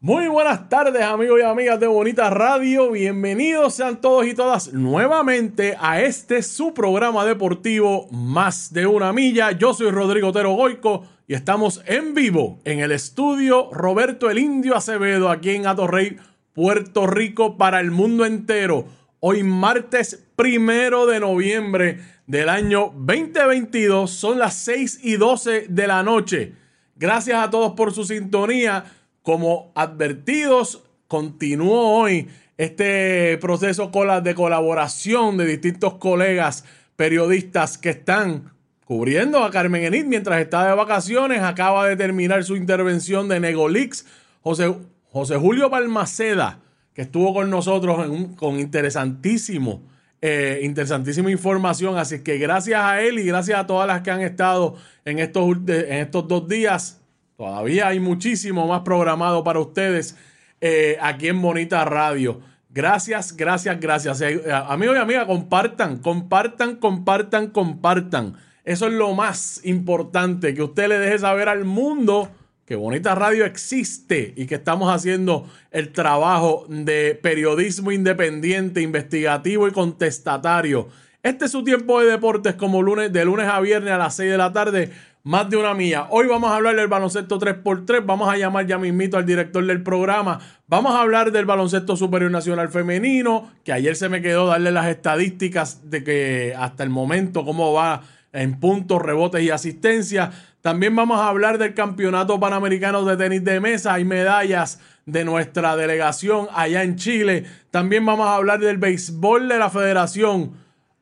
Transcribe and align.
Muy 0.00 0.28
buenas 0.28 0.68
tardes 0.68 1.02
amigos 1.02 1.40
y 1.40 1.42
amigas 1.42 1.80
de 1.80 1.86
Bonita 1.86 2.28
Radio, 2.28 2.90
bienvenidos 2.90 3.76
sean 3.76 3.98
todos 3.98 4.26
y 4.26 4.34
todas 4.34 4.74
nuevamente 4.74 5.74
a 5.80 6.02
este 6.02 6.42
su 6.42 6.74
programa 6.74 7.24
deportivo 7.24 8.06
Más 8.10 8.74
de 8.74 8.86
una 8.86 9.14
milla. 9.14 9.52
Yo 9.52 9.72
soy 9.72 9.90
Rodrigo 9.90 10.28
Otero 10.28 10.52
Goico 10.52 11.06
y 11.26 11.32
estamos 11.32 11.80
en 11.86 12.12
vivo 12.12 12.60
en 12.66 12.80
el 12.80 12.92
estudio 12.92 13.70
Roberto 13.72 14.28
el 14.28 14.38
Indio 14.38 14.76
Acevedo 14.76 15.30
aquí 15.30 15.52
en 15.52 15.66
Atorrey, 15.66 16.18
Puerto 16.52 17.06
Rico 17.06 17.56
para 17.56 17.80
el 17.80 17.90
mundo 17.90 18.26
entero. 18.26 18.84
Hoy 19.20 19.44
martes 19.44 20.26
primero 20.36 21.06
de 21.06 21.20
noviembre 21.20 22.00
del 22.26 22.50
año 22.50 22.92
2022 22.94 24.10
son 24.10 24.38
las 24.38 24.56
6 24.56 25.00
y 25.04 25.16
12 25.16 25.68
de 25.70 25.86
la 25.86 26.02
noche. 26.02 26.52
Gracias 26.96 27.42
a 27.42 27.48
todos 27.48 27.72
por 27.72 27.94
su 27.94 28.04
sintonía. 28.04 28.84
Como 29.26 29.72
advertidos, 29.74 30.84
continuó 31.08 31.98
hoy 31.98 32.28
este 32.56 33.36
proceso 33.38 33.90
de 34.22 34.34
colaboración 34.36 35.36
de 35.36 35.46
distintos 35.46 35.94
colegas 35.94 36.64
periodistas 36.94 37.76
que 37.76 37.90
están 37.90 38.52
cubriendo 38.84 39.42
a 39.42 39.50
Carmen 39.50 39.82
Enid 39.82 40.04
mientras 40.04 40.40
está 40.40 40.68
de 40.68 40.76
vacaciones. 40.76 41.42
Acaba 41.42 41.88
de 41.88 41.96
terminar 41.96 42.44
su 42.44 42.54
intervención 42.54 43.26
de 43.26 43.40
Negolix. 43.40 44.06
José, 44.42 44.72
José 45.10 45.34
Julio 45.34 45.70
Balmaceda, 45.70 46.60
que 46.94 47.02
estuvo 47.02 47.34
con 47.34 47.50
nosotros 47.50 47.96
con 48.36 48.60
interesantísimo, 48.60 49.82
eh, 50.22 50.60
interesantísima 50.62 51.32
información. 51.32 51.98
Así 51.98 52.20
que 52.20 52.38
gracias 52.38 52.80
a 52.80 53.02
él 53.02 53.18
y 53.18 53.24
gracias 53.24 53.58
a 53.58 53.66
todas 53.66 53.88
las 53.88 54.02
que 54.02 54.12
han 54.12 54.20
estado 54.20 54.76
en 55.04 55.18
estos, 55.18 55.56
en 55.66 55.94
estos 55.94 56.28
dos 56.28 56.46
días 56.46 57.00
Todavía 57.36 57.88
hay 57.88 58.00
muchísimo 58.00 58.66
más 58.66 58.80
programado 58.80 59.44
para 59.44 59.60
ustedes 59.60 60.16
eh, 60.60 60.96
aquí 61.00 61.28
en 61.28 61.42
Bonita 61.42 61.84
Radio. 61.84 62.40
Gracias, 62.70 63.36
gracias, 63.36 63.78
gracias. 63.78 64.20
Eh, 64.22 64.42
amigos 64.50 64.96
y 64.96 65.00
amigas, 65.00 65.26
compartan, 65.26 65.98
compartan, 65.98 66.76
compartan, 66.76 67.48
compartan. 67.48 68.36
Eso 68.64 68.86
es 68.86 68.94
lo 68.94 69.12
más 69.14 69.60
importante, 69.64 70.54
que 70.54 70.62
usted 70.62 70.88
le 70.88 70.98
deje 70.98 71.18
saber 71.18 71.48
al 71.48 71.64
mundo 71.64 72.30
que 72.64 72.74
Bonita 72.74 73.14
Radio 73.14 73.44
existe 73.44 74.32
y 74.34 74.46
que 74.46 74.56
estamos 74.56 74.92
haciendo 74.92 75.48
el 75.70 75.92
trabajo 75.92 76.66
de 76.68 77.18
periodismo 77.22 77.92
independiente, 77.92 78.80
investigativo 78.80 79.68
y 79.68 79.72
contestatario. 79.72 80.88
Este 81.22 81.44
es 81.44 81.52
su 81.52 81.62
tiempo 81.62 82.00
de 82.00 82.10
deportes 82.10 82.54
como 82.54 82.82
lunes, 82.82 83.12
de 83.12 83.24
lunes 83.24 83.46
a 83.46 83.60
viernes 83.60 83.92
a 83.92 83.98
las 83.98 84.16
6 84.16 84.32
de 84.32 84.38
la 84.38 84.52
tarde 84.52 84.90
más 85.26 85.50
de 85.50 85.56
una 85.56 85.74
mía. 85.74 86.06
Hoy 86.10 86.28
vamos 86.28 86.52
a 86.52 86.54
hablar 86.54 86.76
del 86.76 86.86
baloncesto 86.86 87.40
3x3. 87.40 88.06
Vamos 88.06 88.28
a 88.28 88.36
llamar 88.36 88.64
ya 88.64 88.78
mismito 88.78 89.16
al 89.16 89.26
director 89.26 89.66
del 89.66 89.82
programa. 89.82 90.38
Vamos 90.68 90.94
a 90.94 91.00
hablar 91.00 91.32
del 91.32 91.44
baloncesto 91.44 91.96
superior 91.96 92.30
nacional 92.30 92.68
femenino, 92.68 93.50
que 93.64 93.72
ayer 93.72 93.96
se 93.96 94.08
me 94.08 94.22
quedó 94.22 94.46
darle 94.46 94.70
las 94.70 94.86
estadísticas 94.86 95.90
de 95.90 96.04
que 96.04 96.54
hasta 96.56 96.84
el 96.84 96.90
momento 96.90 97.44
cómo 97.44 97.72
va 97.72 98.02
en 98.32 98.60
puntos, 98.60 99.02
rebotes 99.02 99.42
y 99.42 99.50
asistencia. 99.50 100.30
También 100.60 100.94
vamos 100.94 101.18
a 101.18 101.26
hablar 101.26 101.58
del 101.58 101.74
Campeonato 101.74 102.38
Panamericano 102.38 103.04
de 103.04 103.16
Tenis 103.16 103.42
de 103.42 103.58
Mesa. 103.58 103.94
Hay 103.94 104.04
medallas 104.04 104.78
de 105.06 105.24
nuestra 105.24 105.74
delegación 105.74 106.46
allá 106.54 106.84
en 106.84 106.94
Chile. 106.94 107.46
También 107.72 108.06
vamos 108.06 108.28
a 108.28 108.36
hablar 108.36 108.60
del 108.60 108.78
béisbol 108.78 109.48
de 109.48 109.58
la 109.58 109.70
federación. 109.70 110.52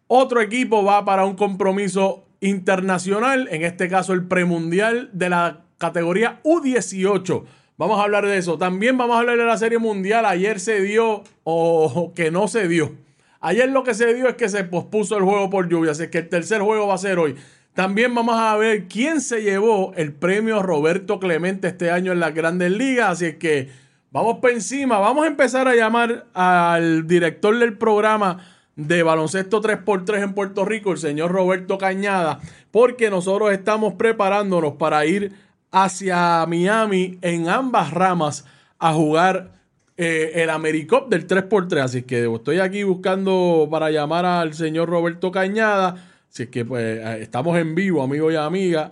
Otro 0.06 0.40
equipo 0.40 0.82
va 0.82 1.04
para 1.04 1.26
un 1.26 1.36
compromiso 1.36 2.24
internacional, 2.44 3.48
en 3.50 3.64
este 3.64 3.88
caso 3.88 4.12
el 4.12 4.24
premundial 4.24 5.08
de 5.12 5.30
la 5.30 5.62
categoría 5.78 6.40
U18. 6.44 7.44
Vamos 7.76 7.98
a 7.98 8.04
hablar 8.04 8.26
de 8.26 8.36
eso. 8.36 8.58
También 8.58 8.98
vamos 8.98 9.16
a 9.16 9.20
hablar 9.20 9.38
de 9.38 9.44
la 9.44 9.56
Serie 9.56 9.78
Mundial. 9.78 10.26
Ayer 10.26 10.60
se 10.60 10.80
dio 10.80 11.24
o 11.42 12.12
que 12.14 12.30
no 12.30 12.46
se 12.46 12.68
dio. 12.68 12.92
Ayer 13.40 13.68
lo 13.70 13.82
que 13.82 13.94
se 13.94 14.14
dio 14.14 14.28
es 14.28 14.34
que 14.36 14.48
se 14.48 14.64
pospuso 14.64 15.16
el 15.16 15.24
juego 15.24 15.50
por 15.50 15.68
lluvia, 15.68 15.92
así 15.92 16.08
que 16.08 16.18
el 16.18 16.28
tercer 16.28 16.60
juego 16.62 16.86
va 16.86 16.94
a 16.94 16.98
ser 16.98 17.18
hoy. 17.18 17.34
También 17.74 18.14
vamos 18.14 18.38
a 18.38 18.56
ver 18.56 18.86
quién 18.88 19.20
se 19.20 19.42
llevó 19.42 19.92
el 19.96 20.12
premio 20.12 20.62
Roberto 20.62 21.18
Clemente 21.18 21.68
este 21.68 21.90
año 21.90 22.12
en 22.12 22.20
las 22.20 22.34
grandes 22.34 22.70
ligas. 22.70 23.10
Así 23.10 23.34
que 23.34 23.70
vamos 24.12 24.38
por 24.38 24.50
encima. 24.50 24.98
Vamos 24.98 25.24
a 25.24 25.28
empezar 25.28 25.66
a 25.66 25.74
llamar 25.74 26.26
al 26.34 27.06
director 27.06 27.58
del 27.58 27.76
programa 27.76 28.53
de 28.76 29.02
baloncesto 29.02 29.62
3x3 29.62 30.22
en 30.22 30.34
Puerto 30.34 30.64
Rico, 30.64 30.92
el 30.92 30.98
señor 30.98 31.32
Roberto 31.32 31.78
Cañada, 31.78 32.40
porque 32.70 33.10
nosotros 33.10 33.52
estamos 33.52 33.94
preparándonos 33.94 34.74
para 34.74 35.04
ir 35.06 35.32
hacia 35.70 36.44
Miami 36.46 37.18
en 37.22 37.48
ambas 37.48 37.92
ramas 37.92 38.44
a 38.78 38.92
jugar 38.92 39.52
eh, 39.96 40.32
el 40.34 40.50
Americop 40.50 41.08
del 41.08 41.26
3x3. 41.26 41.80
Así 41.80 42.02
que 42.02 42.32
estoy 42.32 42.60
aquí 42.60 42.82
buscando 42.82 43.68
para 43.70 43.90
llamar 43.90 44.24
al 44.24 44.54
señor 44.54 44.88
Roberto 44.88 45.30
Cañada 45.30 46.10
Así 46.34 46.48
que 46.48 46.64
pues 46.64 46.82
eh, 46.82 47.22
estamos 47.22 47.56
en 47.56 47.76
vivo, 47.76 48.02
amigos 48.02 48.32
y 48.32 48.36
amigas. 48.36 48.90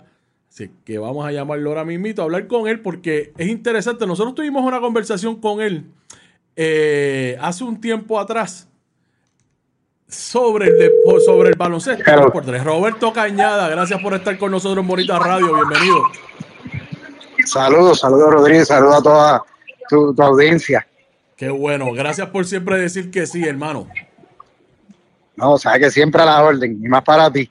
Así 0.49 0.71
que 0.85 0.97
vamos 0.97 1.25
a 1.25 1.31
llamarlo 1.33 1.71
ahora 1.71 1.83
mismo 1.83 2.07
a 2.17 2.23
hablar 2.23 2.47
con 2.47 2.69
él 2.69 2.79
porque 2.79 3.33
es 3.37 3.47
interesante. 3.49 4.07
Nosotros 4.07 4.33
tuvimos 4.33 4.63
una 4.63 4.79
conversación 4.79 5.41
con 5.41 5.59
él 5.59 5.83
eh, 6.55 7.37
hace 7.41 7.65
un 7.65 7.81
tiempo 7.81 8.17
atrás 8.17 8.69
sobre 10.13 10.67
el, 10.67 10.91
sobre 11.25 11.49
el 11.49 11.55
baloncesto. 11.55 12.03
Roberto 12.63 13.13
Cañada, 13.13 13.69
gracias 13.69 14.01
por 14.01 14.13
estar 14.13 14.37
con 14.37 14.51
nosotros 14.51 14.83
en 14.83 14.87
Bonita 14.87 15.19
Radio. 15.19 15.53
Bienvenido. 15.53 16.03
Saludos, 17.45 17.99
saludos 17.99 18.31
Rodríguez, 18.31 18.67
saludos 18.67 18.95
a 18.95 19.01
toda 19.01 19.43
tu, 19.89 20.13
tu 20.13 20.21
audiencia. 20.21 20.87
Qué 21.35 21.49
bueno, 21.49 21.91
gracias 21.91 22.29
por 22.29 22.45
siempre 22.45 22.77
decir 22.77 23.11
que 23.11 23.25
sí, 23.25 23.43
hermano. 23.43 23.87
No, 25.35 25.57
sabes 25.57 25.79
que 25.79 25.91
siempre 25.91 26.21
a 26.21 26.25
la 26.25 26.43
orden, 26.43 26.79
y 26.81 26.87
más 26.87 27.03
para 27.03 27.31
ti. 27.31 27.49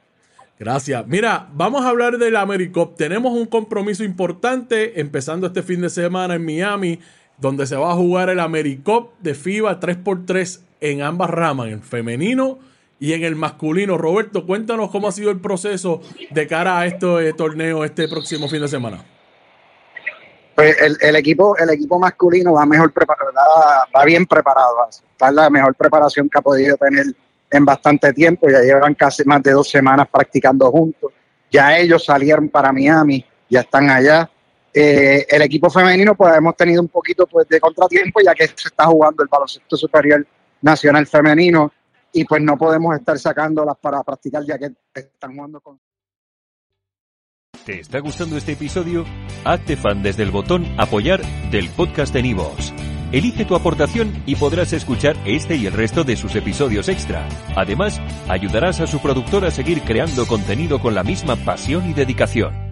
Gracias. 0.59 1.05
Mira, 1.09 1.49
vamos 1.53 1.85
a 1.85 1.89
hablar 1.89 2.19
del 2.19 2.37
AmeriCop. 2.37 2.97
Tenemos 2.97 3.33
un 3.33 3.47
compromiso 3.47 4.05
importante 4.05 5.01
empezando 5.01 5.49
este 5.49 5.63
fin 5.63 5.81
de 5.81 5.91
semana 5.91 6.37
en 6.37 6.45
Miami, 6.45 7.01
donde 7.37 7.67
se 7.67 7.75
va 7.75 7.91
a 7.91 7.97
jugar 7.97 8.31
el 8.31 8.39
AmeriCop 8.39 9.19
de 9.19 9.35
FIBA 9.35 9.81
3x3 9.81 10.61
en 10.83 11.01
ambas 11.01 11.31
ramas, 11.31 11.69
en 11.69 11.75
el 11.75 11.81
femenino 11.81 12.59
y 12.99 13.15
en 13.15 13.23
el 13.23 13.37
masculino. 13.37 13.97
Roberto, 13.97 14.45
cuéntanos 14.45 14.91
cómo 14.91 15.09
ha 15.09 15.13
sido 15.13 15.31
el 15.31 15.41
proceso 15.41 16.03
de 16.31 16.47
cara 16.47 16.81
a 16.81 16.87
este 16.87 17.33
torneo 17.35 17.85
este 17.85 18.09
próximo 18.09 18.49
fin 18.49 18.61
de 18.61 18.69
semana. 18.69 19.05
Pues 20.55 20.77
el, 21.01 21.17
equipo, 21.17 21.57
el 21.57 21.71
equipo 21.71 21.99
masculino 21.99 22.53
va 22.53 22.67
mejor 22.67 22.93
preparado, 22.93 23.31
va 23.97 24.05
bien 24.05 24.27
preparado, 24.27 24.87
está 24.91 25.31
la 25.31 25.49
mejor 25.49 25.75
preparación 25.75 26.29
que 26.29 26.39
ha 26.39 26.43
podido 26.43 26.77
tener 26.77 27.07
en 27.51 27.65
bastante 27.65 28.13
tiempo, 28.13 28.49
ya 28.51 28.61
llevan 28.61 28.95
casi 28.95 29.25
más 29.25 29.43
de 29.43 29.53
dos 29.53 29.71
semanas 29.71 30.09
practicando 30.11 30.71
juntos. 30.71 31.13
Ya 31.51 31.79
ellos 31.79 32.05
salieron 32.05 32.49
para 32.49 32.73
Miami, 32.73 33.25
ya 33.49 33.61
están 33.61 33.89
allá. 33.89 34.29
Eh, 34.75 35.27
el 35.29 35.43
equipo 35.43 35.71
femenino, 35.71 36.15
pues 36.15 36.35
hemos 36.35 36.57
tenido 36.57 36.83
un 36.83 36.89
poquito 36.89 37.27
pues, 37.27 37.47
de 37.49 37.61
contratiempo, 37.61 38.21
ya 38.21 38.35
que 38.35 38.47
se 38.47 38.69
está 38.69 38.87
jugando 38.87 39.23
el 39.23 39.29
baloncesto 39.29 39.77
superior 39.77 40.27
nacional 40.63 41.07
femenino 41.07 41.73
y 42.13 42.25
pues 42.25 42.43
no 42.43 42.57
podemos 42.57 42.95
estar 42.97 43.19
sacándolas 43.19 43.77
para 43.79 44.03
practicar, 44.03 44.45
ya 44.45 44.59
que 44.59 44.73
están 44.95 45.35
jugando 45.35 45.61
con. 45.61 45.81
¿Te 47.65 47.81
está 47.81 48.01
gustando 48.01 48.37
este 48.37 48.53
episodio? 48.53 49.05
Hazte 49.45 49.77
fan 49.77 50.03
desde 50.03 50.25
el 50.25 50.31
botón 50.31 50.67
Apoyar 50.79 51.23
del 51.51 51.69
podcast 51.71 52.13
de 52.13 52.23
Nivos. 52.23 52.73
Elige 53.13 53.45
tu 53.45 53.55
aportación 53.55 54.23
y 54.27 54.37
podrás 54.37 54.73
escuchar 54.73 55.17
este 55.27 55.55
y 55.57 55.67
el 55.67 55.75
resto 55.75 56.03
de 56.03 56.17
sus 56.17 56.35
episodios 56.35 56.89
extra. 56.89 57.29
Además, 57.55 58.01
ayudarás 58.29 58.81
a 58.81 58.87
su 58.87 59.01
productor 59.01 59.45
a 59.45 59.51
seguir 59.51 59.83
creando 59.83 60.27
contenido 60.27 60.81
con 60.81 60.95
la 60.95 61.05
misma 61.05 61.37
pasión 61.37 61.89
y 61.89 61.93
dedicación. 61.93 62.72